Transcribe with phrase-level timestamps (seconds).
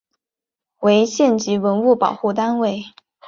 [0.79, 2.85] 为县级文物保护单位。